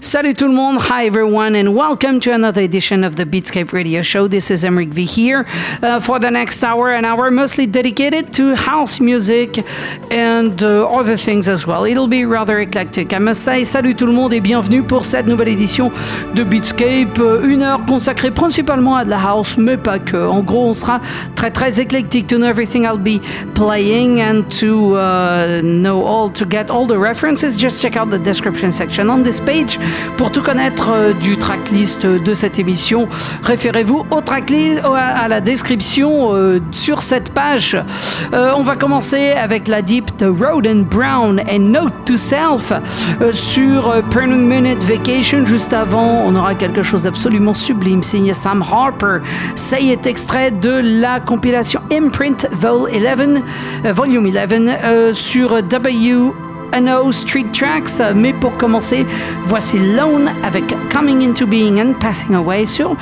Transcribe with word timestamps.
Salut 0.00 0.34
tout 0.34 0.46
le 0.46 0.54
monde, 0.54 0.78
hi 0.78 1.06
everyone, 1.06 1.56
and 1.56 1.74
welcome 1.74 2.20
to 2.20 2.32
another 2.32 2.62
edition 2.62 3.02
of 3.02 3.16
the 3.16 3.24
Beatscape 3.24 3.72
Radio 3.72 4.00
Show. 4.00 4.28
This 4.28 4.48
is 4.48 4.62
Emric 4.62 4.90
V 4.90 5.04
here 5.04 5.44
uh, 5.82 5.98
for 5.98 6.20
the 6.20 6.30
next 6.30 6.62
hour, 6.62 6.90
an 6.90 7.04
hour 7.04 7.32
mostly 7.32 7.66
dedicated 7.66 8.32
to 8.34 8.54
house 8.54 9.00
music 9.00 9.58
and 10.12 10.62
uh, 10.62 10.86
other 10.88 11.16
things 11.16 11.48
as 11.48 11.66
well. 11.66 11.84
It'll 11.84 12.06
be 12.06 12.24
rather 12.24 12.60
eclectic, 12.60 13.12
I 13.12 13.18
must 13.18 13.42
say. 13.42 13.64
Salut 13.64 13.96
tout 13.96 14.06
le 14.06 14.12
monde 14.12 14.32
et 14.32 14.40
bienvenue 14.40 14.84
pour 14.84 15.04
cette 15.04 15.26
nouvelle 15.26 15.48
édition 15.48 15.90
de 16.32 16.44
Beatscape. 16.44 17.18
Uh, 17.18 17.44
une 17.44 17.62
heure 17.62 17.84
consacrée 17.84 18.30
principalement 18.30 18.94
à 18.94 19.04
de 19.04 19.10
la 19.10 19.18
house, 19.18 19.58
mais 19.58 19.76
pas 19.76 19.98
que. 19.98 20.16
En 20.16 20.42
gros, 20.42 20.68
on 20.68 20.74
sera 20.74 21.00
très 21.34 21.50
très 21.50 21.80
éclectique 21.80 22.28
to 22.28 22.36
know 22.36 22.46
everything 22.46 22.84
I'll 22.84 22.98
be 22.98 23.20
playing 23.56 24.20
and 24.20 24.44
to 24.60 24.94
uh, 24.94 25.60
know 25.60 26.06
all, 26.06 26.30
to 26.30 26.46
get 26.48 26.70
all 26.70 26.86
the 26.86 26.98
references. 26.98 27.60
Just 27.60 27.82
check 27.82 27.96
out 27.96 28.10
the 28.12 28.22
description 28.22 28.70
section 28.70 29.10
on 29.10 29.24
this 29.24 29.40
page. 29.40 29.76
Pour 30.16 30.32
tout 30.32 30.42
connaître 30.42 30.90
euh, 30.92 31.12
du 31.12 31.36
tracklist 31.36 32.04
de 32.04 32.34
cette 32.34 32.58
émission, 32.58 33.08
référez-vous 33.42 34.04
au 34.10 34.20
tracklist, 34.20 34.80
à 34.84 35.28
la 35.28 35.40
description 35.40 36.34
euh, 36.34 36.60
sur 36.70 37.02
cette 37.02 37.32
page. 37.32 37.76
Euh, 38.34 38.52
on 38.56 38.62
va 38.62 38.76
commencer 38.76 39.30
avec 39.32 39.68
la 39.68 39.82
deep 39.82 40.16
de 40.18 40.26
Roden 40.26 40.84
Brown 40.84 41.40
et 41.48 41.58
Note 41.58 41.92
to 42.04 42.16
Self 42.16 42.72
sur 43.32 44.02
Permanent 44.10 44.36
Minute 44.36 44.82
Vacation. 44.84 45.46
Juste 45.46 45.72
avant, 45.72 46.24
on 46.26 46.34
aura 46.34 46.54
quelque 46.54 46.82
chose 46.82 47.02
d'absolument 47.02 47.54
sublime 47.54 48.02
signé 48.02 48.34
Sam 48.34 48.62
Harper. 48.62 49.18
Ça 49.54 49.78
y 49.80 49.90
est 49.90 50.06
extrait 50.06 50.50
de 50.50 50.80
la 51.00 51.20
compilation 51.20 51.80
Imprint 51.92 52.48
Vol 52.52 52.90
11, 52.90 53.42
Volume 53.92 54.26
11 54.26 55.16
sur 55.16 55.62
W 55.62 56.32
No 56.80 57.10
Street 57.12 57.46
Tracks. 57.52 58.00
Mais 58.14 58.32
pour 58.32 58.56
commencer, 58.56 59.06
voici 59.44 59.78
Lone 59.78 60.30
avec 60.44 60.64
Coming 60.90 61.22
Into 61.28 61.46
Being 61.46 61.80
and 61.80 61.94
Passing 62.00 62.34
Away 62.34 62.66
sur 62.66 62.96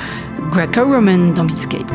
Greco-Roman 0.51 1.33
dans 1.35 1.45
Beatscape. 1.45 1.91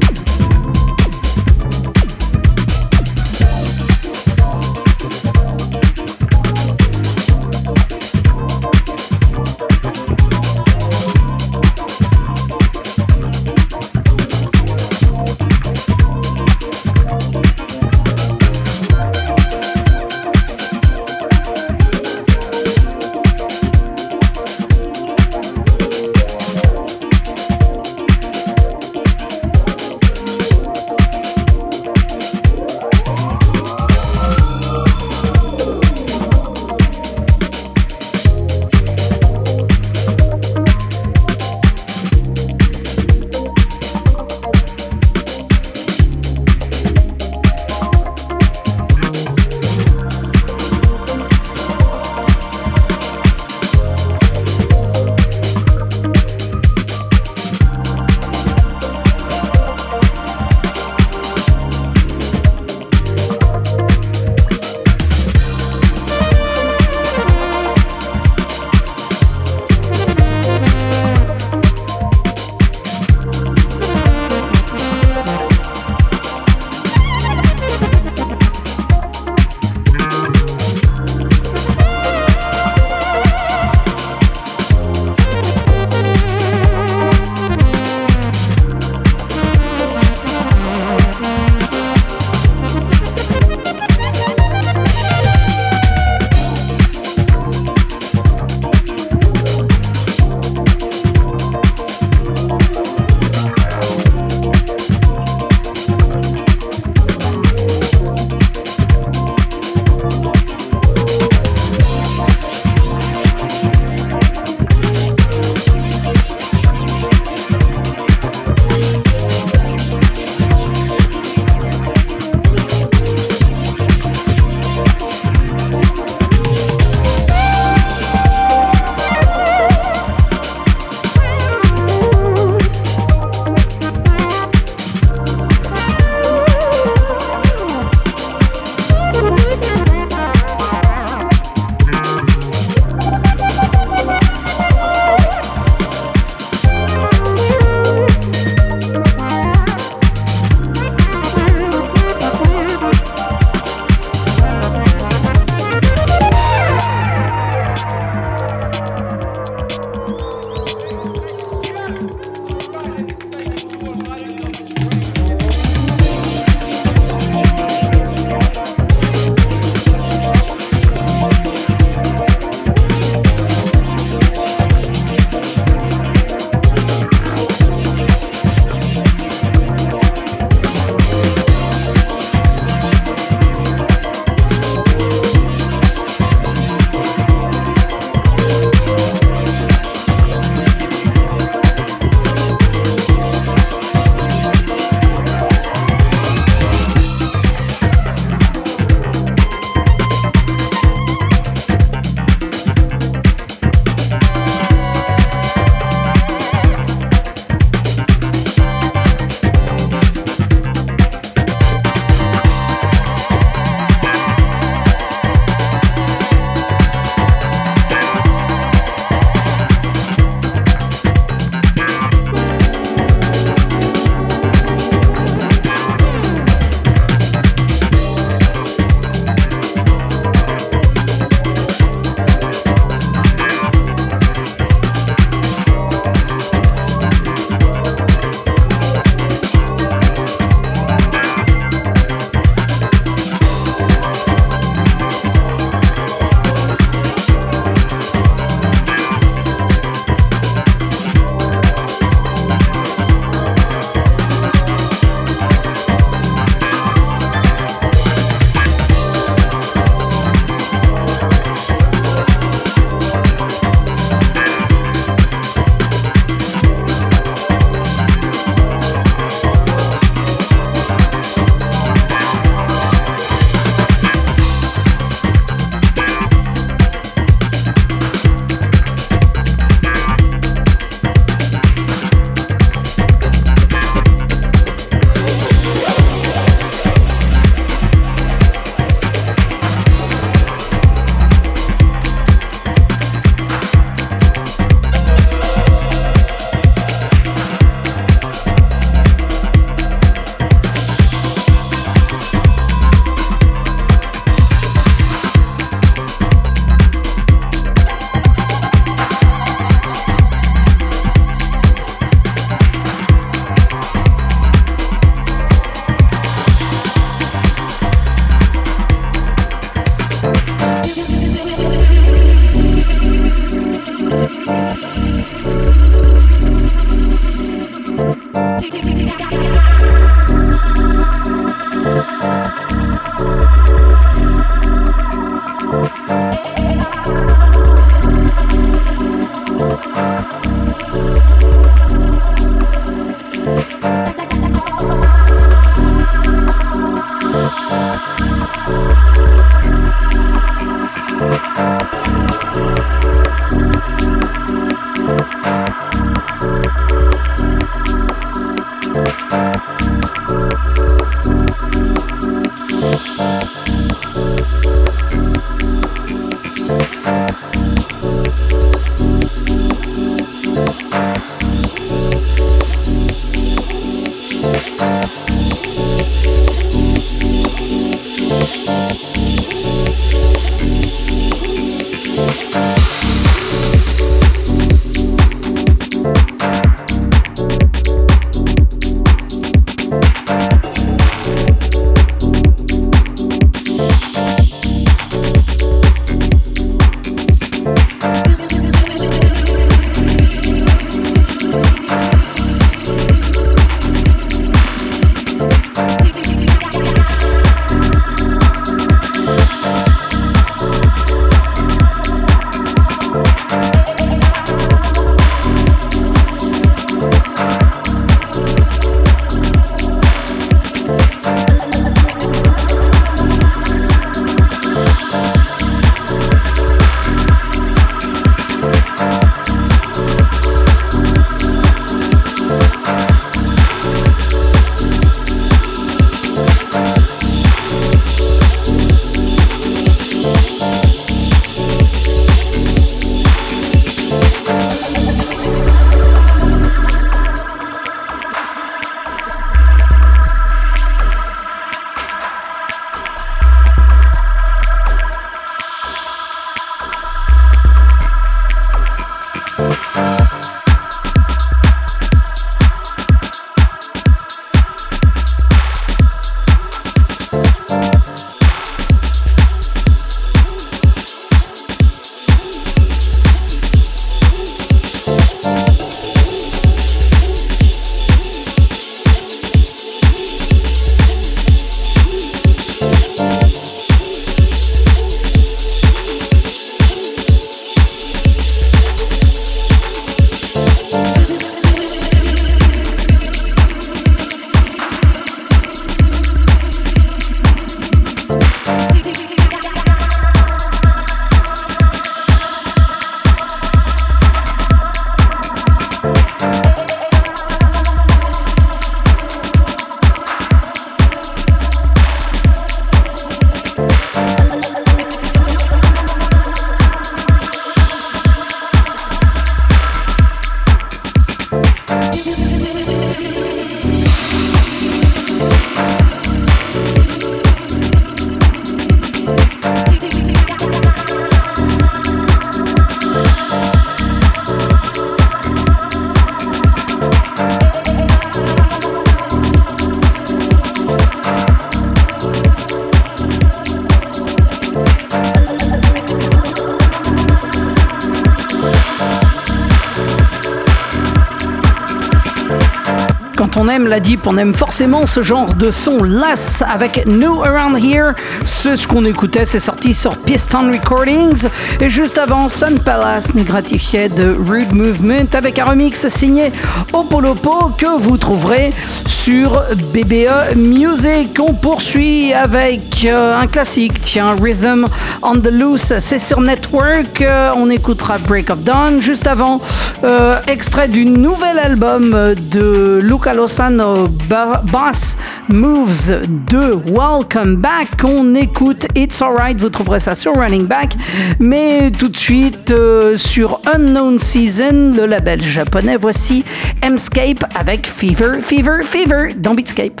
On 553.62 553.68
aime 553.68 553.86
la 553.86 554.00
deep, 554.00 554.26
on 554.26 554.36
aime 554.38 554.54
forcément 554.54 555.06
ce 555.06 555.22
genre 555.22 555.54
de 555.54 555.70
son. 555.70 556.02
Less 556.02 556.64
avec 556.68 557.06
New 557.06 557.44
Around 557.44 557.78
Here, 557.78 558.12
c'est 558.44 558.74
ce 558.74 558.88
qu'on 558.88 559.04
écoutait, 559.04 559.44
c'est 559.44 559.60
sorti 559.60 559.94
sur 559.94 560.16
Piston 560.18 560.72
Recordings. 560.72 561.46
Et 561.80 561.88
juste 561.88 562.18
avant, 562.18 562.48
Sun 562.48 562.80
Palace 562.80 563.34
nous 563.34 563.44
gratifiait 563.44 564.08
de 564.08 564.36
Rude 564.36 564.72
Movement 564.72 565.32
avec 565.34 565.60
un 565.60 565.66
remix 565.66 566.08
signé 566.08 566.50
Opolopo 566.92 567.70
que 567.78 567.96
vous 568.00 568.16
trouverez 568.16 568.70
sur 569.06 569.21
BBE 569.24 570.56
Music. 570.56 571.38
On 571.38 571.54
poursuit 571.54 572.32
avec 572.32 573.04
euh, 573.04 573.32
un 573.32 573.46
classique, 573.46 574.00
tiens, 574.02 574.34
Rhythm 574.42 574.88
on 575.22 575.34
the 575.34 575.46
Loose, 575.52 575.94
c'est 575.98 576.18
sur 576.18 576.40
Network. 576.40 577.22
Euh, 577.22 577.52
on 577.56 577.70
écoutera 577.70 578.18
Break 578.26 578.50
of 578.50 578.62
Dawn. 578.62 579.00
Juste 579.00 579.28
avant, 579.28 579.60
euh, 580.02 580.34
extrait 580.48 580.88
du 580.88 581.04
nouvel 581.04 581.60
album 581.60 582.34
de 582.50 582.98
Luca 583.00 583.32
Lozano, 583.32 584.08
Bass 584.28 585.16
Moves 585.48 586.20
2, 586.50 586.82
Welcome 586.88 587.58
Back. 587.58 587.88
On 588.02 588.34
écoute 588.34 588.88
It's 588.96 589.22
Alright, 589.22 589.60
vous 589.60 589.70
trouverez 589.70 590.00
ça 590.00 590.16
sur 590.16 590.34
Running 590.34 590.66
Back. 590.66 590.96
Mais 591.38 591.92
tout 591.92 592.08
de 592.08 592.16
suite, 592.16 592.74
sur 593.14 593.60
Unknown 593.72 594.18
Season, 594.18 594.94
le 594.96 595.06
label 595.06 595.40
japonais, 595.44 595.96
voici 595.96 596.44
Mscape 596.82 597.44
avec 597.54 597.86
Fever, 597.86 598.40
Fever, 598.42 598.80
Fever 598.82 599.11
dans 599.36 599.54
Beatscape. 599.54 600.00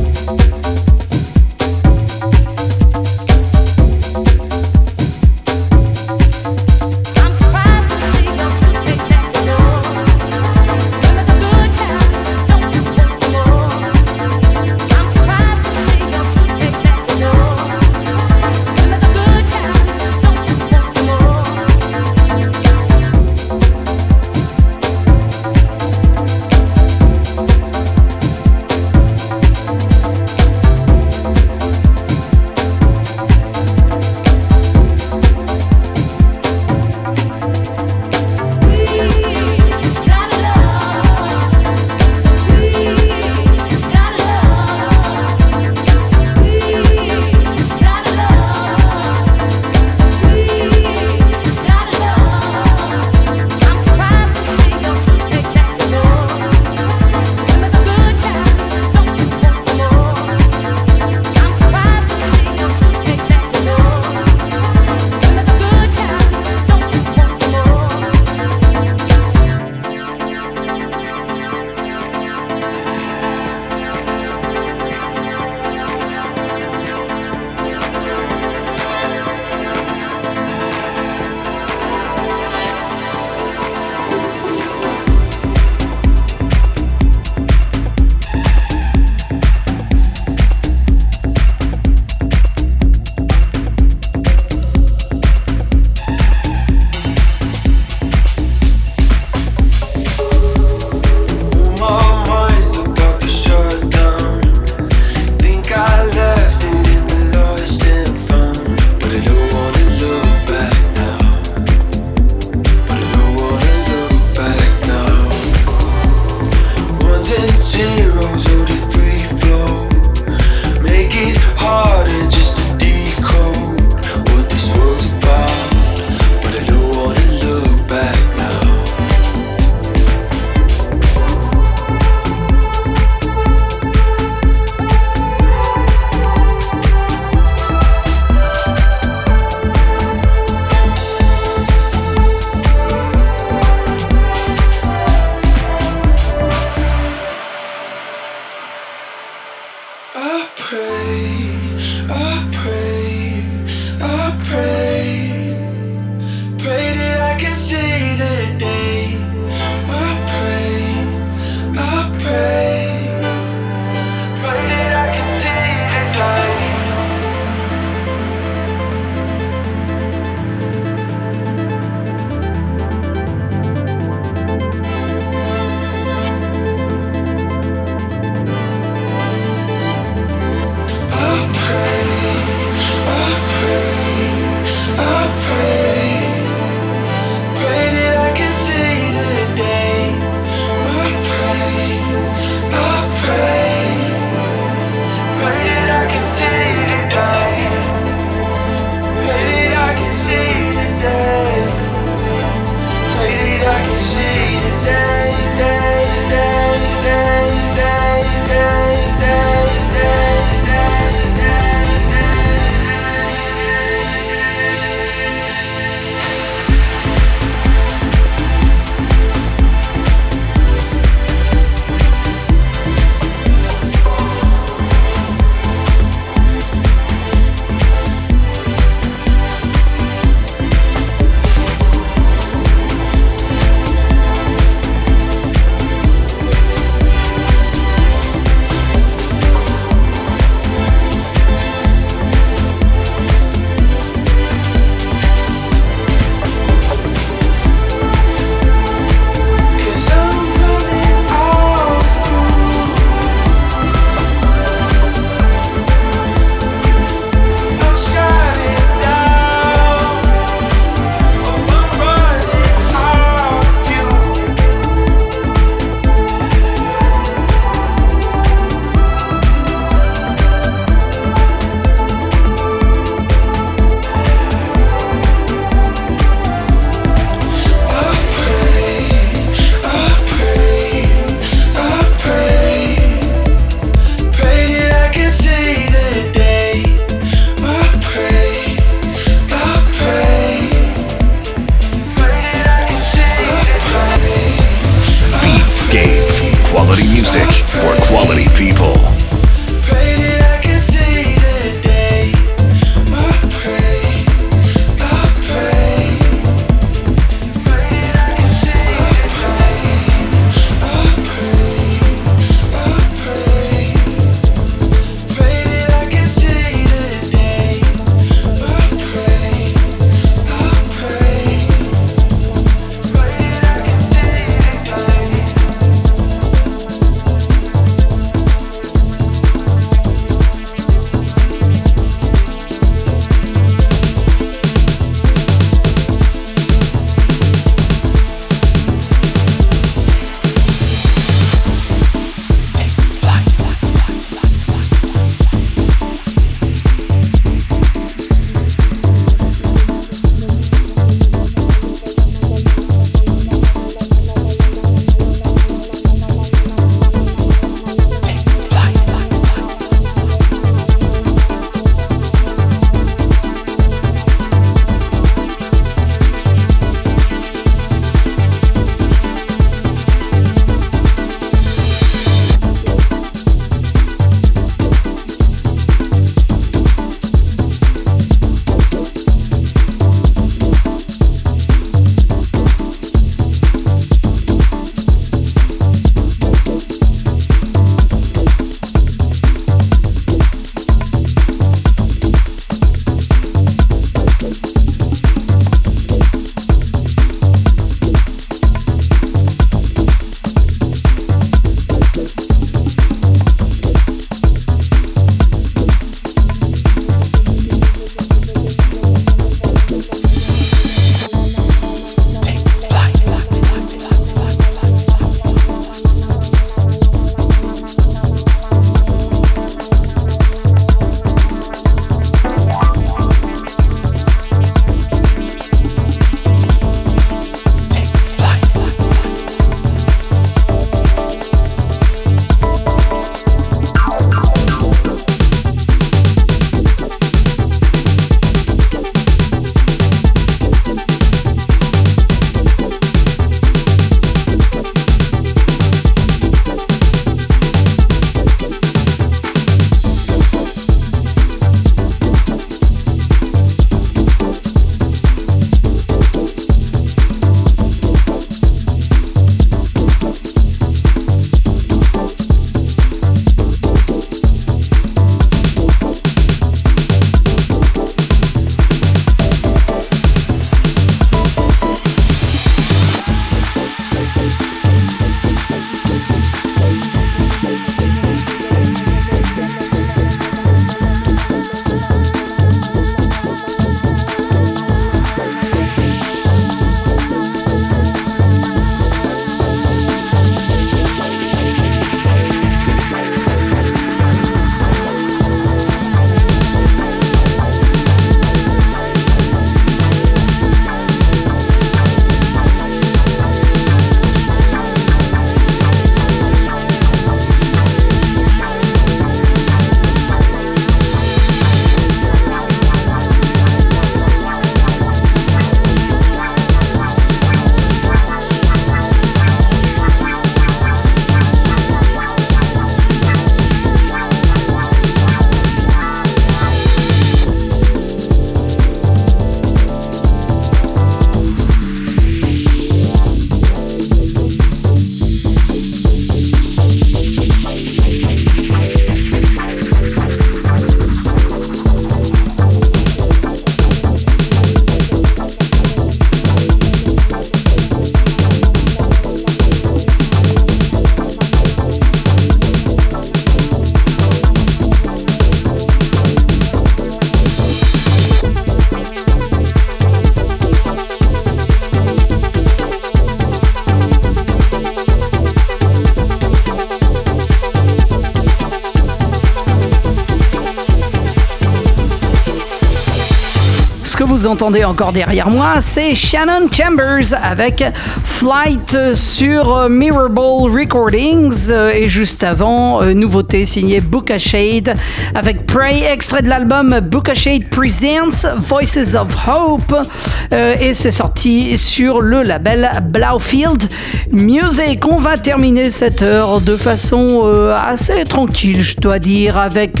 Vous 574.38 574.46
entendez 574.46 574.84
encore 574.84 575.12
derrière 575.12 575.50
moi, 575.50 575.80
c'est 575.80 576.14
Shannon 576.14 576.68
Chambers 576.70 577.34
avec 577.42 577.84
Flight 578.22 578.96
sur 579.16 579.88
Mirrorball 579.88 580.70
Recordings. 580.70 581.72
Et 581.72 582.08
juste 582.08 582.44
avant, 582.44 583.02
euh, 583.02 583.14
nouveauté 583.14 583.64
signée 583.64 584.00
Booka 584.00 584.38
Shade 584.38 584.94
avec 585.34 585.66
Pray, 585.66 586.04
extrait 586.04 586.42
de 586.42 586.48
l'album 586.48 587.00
Booka 587.00 587.34
Shade 587.34 587.64
Presents 587.68 588.46
Voices 588.68 589.16
of 589.16 589.26
Hope. 589.48 590.06
Euh, 590.54 590.76
et 590.80 590.94
c'est 590.94 591.10
sorti 591.10 591.76
sur 591.76 592.20
le 592.20 592.44
label 592.44 592.88
Blaufield 593.08 593.88
Music. 594.30 595.04
On 595.04 595.16
va 595.16 595.36
terminer 595.36 595.90
cette 595.90 596.22
heure 596.22 596.60
de 596.60 596.76
façon 596.76 597.40
euh, 597.42 597.76
assez 597.76 598.22
tranquille, 598.22 598.84
je 598.84 599.00
dois 599.00 599.18
dire, 599.18 599.58
avec 599.58 600.00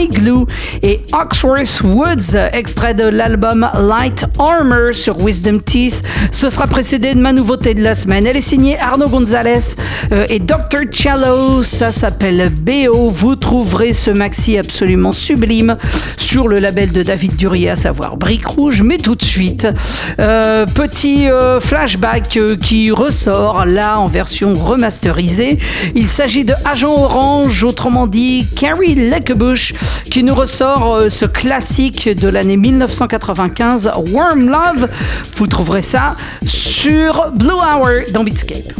Glue 0.00 0.46
et 0.82 1.02
Oxworth 1.12 1.82
Woods, 1.84 2.36
extrait 2.52 2.94
de 2.94 3.04
l'album 3.04 3.68
Light 3.78 4.24
Armor 4.38 4.94
sur 4.94 5.18
Wisdom 5.18 5.58
Teeth. 5.58 6.02
Ce 6.30 6.48
sera 6.48 6.66
précédé 6.66 7.14
de 7.14 7.20
ma 7.20 7.32
nouveauté 7.32 7.74
de 7.74 7.82
la 7.82 7.94
semaine. 7.94 8.26
Elle 8.26 8.38
est 8.38 8.40
signée 8.40 8.78
Arnaud 8.78 9.08
Gonzalez 9.08 9.76
euh, 10.12 10.26
et 10.30 10.38
Dr. 10.38 10.84
Cello. 10.90 11.62
Ça 11.62 11.92
s'appelle 11.92 12.50
BO. 12.50 13.10
Vous 13.10 13.36
trouverez 13.36 13.92
ce 13.92 14.10
maxi 14.10 14.56
absolument 14.56 15.12
sublime 15.12 15.76
sur 16.16 16.48
le 16.48 16.58
label 16.58 16.92
de 16.92 17.02
David 17.02 17.36
Durier, 17.36 17.70
à 17.70 17.76
savoir 17.76 18.16
Brique 18.16 18.46
Rouge. 18.46 18.82
Mais 18.82 18.98
tout 18.98 19.14
de 19.14 19.22
suite, 19.22 19.68
euh, 20.20 20.64
petit 20.66 21.28
euh, 21.28 21.60
flashback 21.60 22.38
qui 22.62 22.90
ressort 22.90 23.66
là 23.66 23.98
en 23.98 24.06
version 24.06 24.54
remasterisée. 24.54 25.58
Il 25.94 26.06
s'agit 26.06 26.44
de 26.44 26.54
Agent 26.64 26.92
Orange, 26.92 27.62
autrement 27.62 28.06
dit 28.06 28.46
Carrie 28.56 28.94
Leckebush, 28.94 29.74
qui 30.10 30.22
nous 30.22 30.34
ressort 30.34 31.02
ce 31.08 31.26
classique 31.26 32.08
de 32.08 32.28
l'année 32.28 32.56
1995, 32.56 33.92
Warm 34.10 34.48
Love. 34.48 34.88
Vous 35.36 35.46
trouverez 35.46 35.82
ça 35.82 36.16
sur 36.44 37.30
Blue 37.34 37.50
Hour 37.50 38.12
dans 38.12 38.24
Beatscape. 38.24 38.72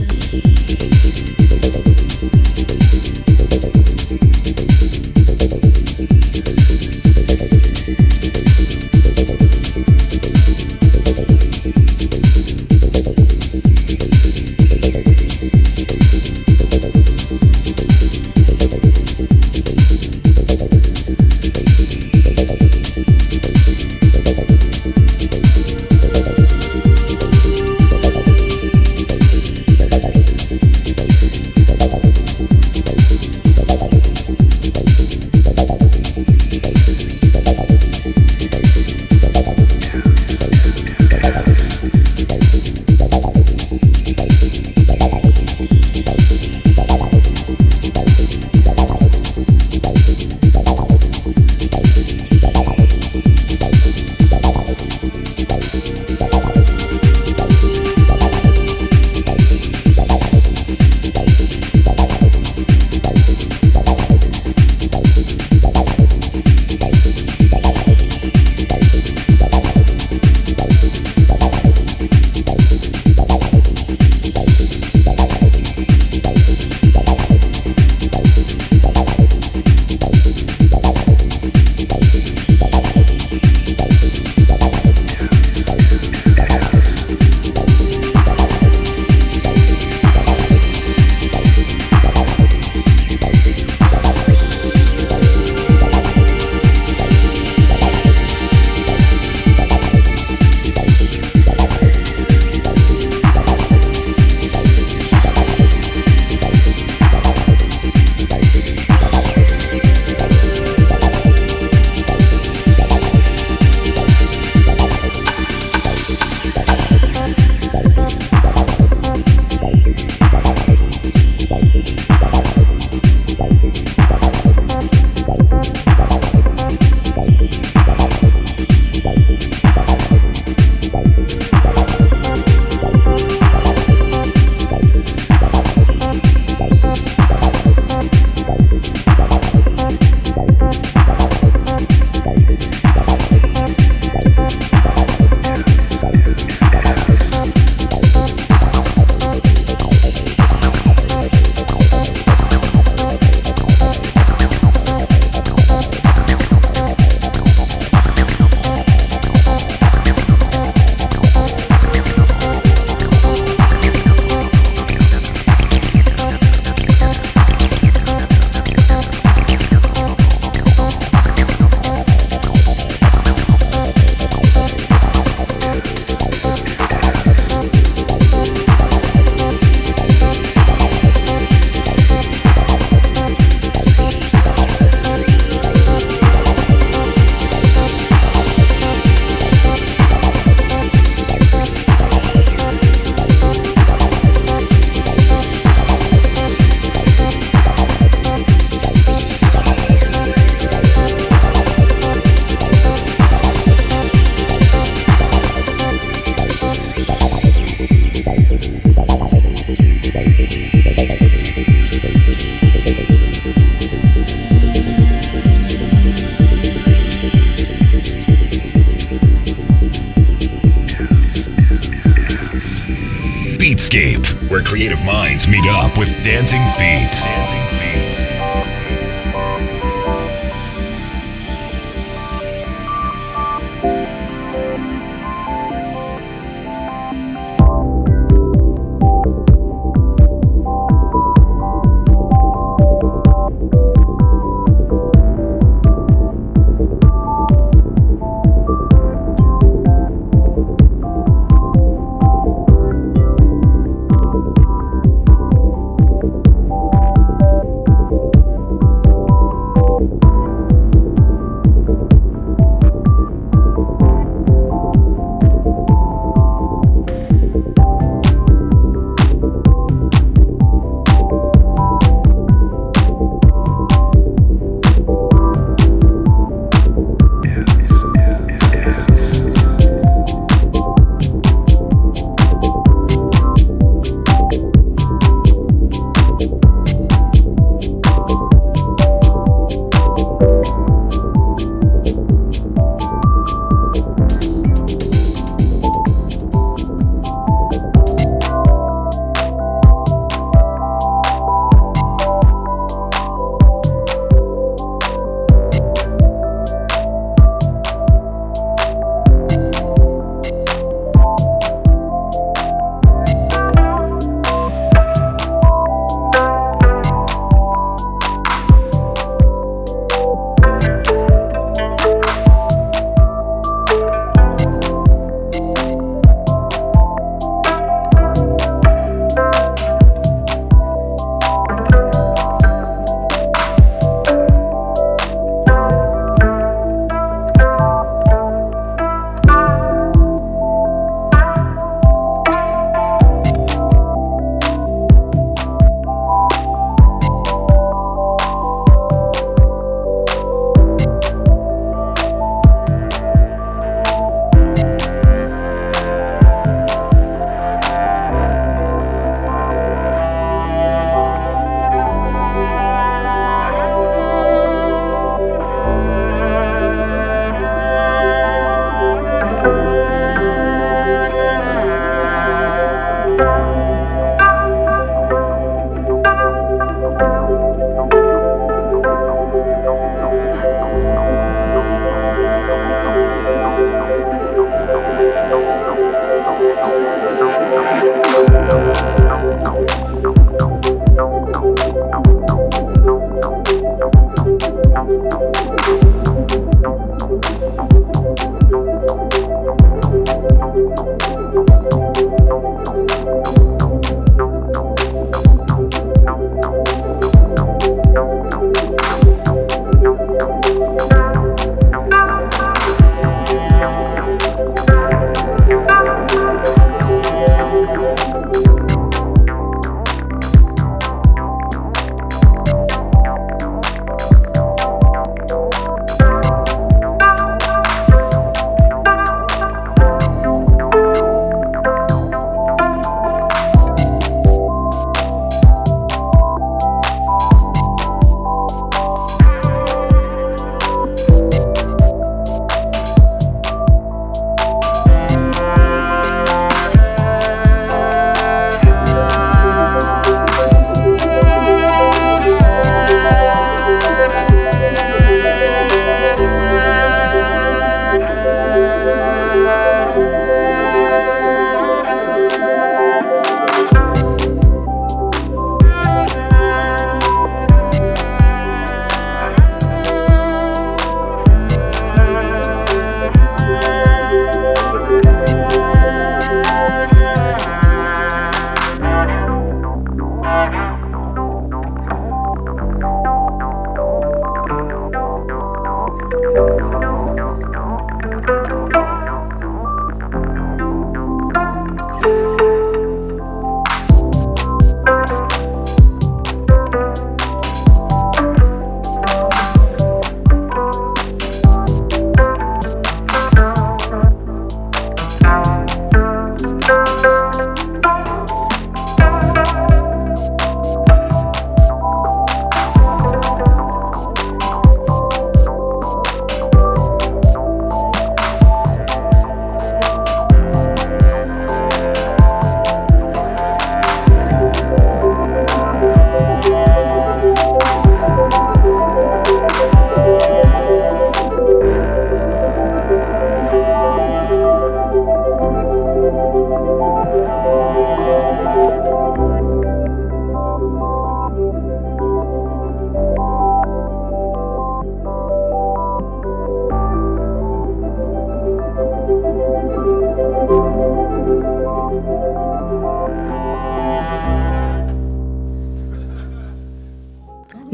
Creative 224.60 225.04
minds 225.04 225.46
meet 225.46 225.64
up 225.66 225.96
with 225.96 226.08
dancing 226.24 226.62
feet. 226.76 227.12
Dancing 227.22 227.72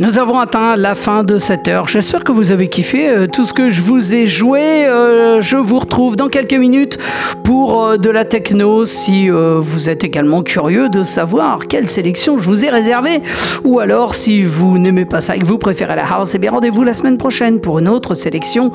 Nous 0.01 0.21
avons 0.21 0.39
atteint 0.39 0.77
la 0.77 0.95
fin 0.95 1.25
de 1.25 1.41
cette 1.41 1.67
heure. 1.67 1.89
J'espère 1.89 2.23
que 2.23 2.31
vous 2.31 2.53
avez 2.53 2.69
kiffé 2.69 3.09
euh, 3.09 3.27
tout 3.27 3.45
ce 3.45 3.53
que 3.53 3.69
je 3.69 3.83
vous 3.83 4.15
ai 4.15 4.29
joué. 4.29 4.87
Euh, 4.87 5.41
je 5.41 5.57
vous 5.57 5.81
retrouve 5.81 6.15
dans 6.15 6.29
quelques 6.29 6.55
minutes 6.55 6.99
pour 7.43 7.83
euh, 7.83 7.97
de 7.97 8.09
la 8.09 8.25
techno. 8.25 8.87
Si 8.87 9.29
vous 9.29 9.89
êtes 9.89 10.05
également 10.05 10.43
curieux 10.43 10.89
de 10.89 11.03
savoir 11.03 11.67
quelle 11.67 11.89
sélection 11.89 12.37
je 12.37 12.45
vous 12.45 12.65
ai 12.65 12.71
réservée, 12.71 13.21
ou 13.65 13.81
alors 13.81 14.15
si 14.15 14.45
vous 14.45 14.79
n'aimez 14.79 15.05
pas 15.05 15.21
ça 15.21 15.35
et 15.35 15.41
que 15.41 15.47
vous 15.47 15.59
préférez 15.59 15.97
la 15.97 16.07
house, 16.07 16.33
eh 16.33 16.39
bien 16.39 16.53
rendez-vous 16.53 16.85
la 16.85 16.95
semaine 16.95 17.19
prochaine 17.19 17.61
pour 17.61 17.81
une 17.81 17.89
autre 17.89 18.15
sélection 18.15 18.71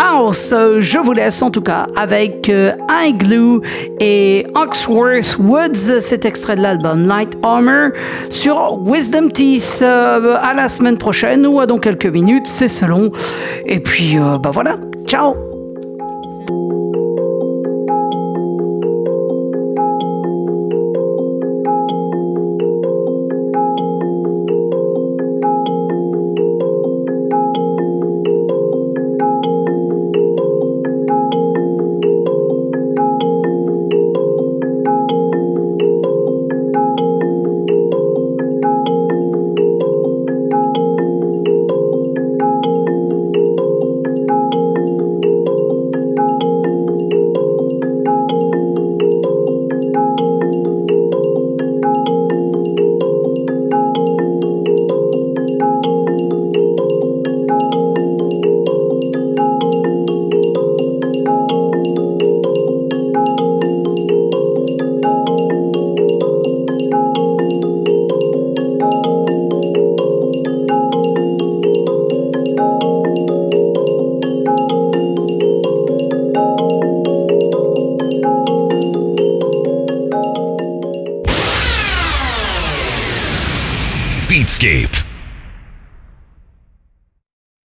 house. 0.00 0.54
Je 0.78 0.98
vous 0.98 1.12
laisse 1.12 1.42
en 1.42 1.50
tout 1.50 1.60
cas 1.60 1.88
avec 1.96 2.52
Igloo 3.04 3.62
et 3.98 4.46
Oxworth 4.54 5.38
Woods. 5.40 5.98
Cet 5.98 6.24
extrait 6.24 6.54
de 6.54 6.62
l'album 6.62 7.04
Light 7.04 7.36
Armor 7.42 7.90
sur 8.30 8.78
Wisdom 8.86 9.28
Teeth 9.30 9.82
la 10.54 10.68
semaine 10.68 10.98
prochaine 10.98 11.46
ou 11.46 11.60
à 11.60 11.66
dans 11.66 11.78
quelques 11.78 12.06
minutes, 12.06 12.46
c'est 12.46 12.68
selon. 12.68 13.10
Et 13.64 13.80
puis, 13.80 14.18
euh, 14.18 14.38
bah 14.38 14.50
voilà, 14.52 14.76
ciao 15.06 15.51